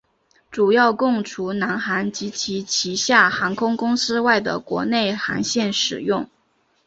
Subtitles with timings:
[0.49, 6.27] 主要供除南航及其旗下航空公司外的国内航线使用。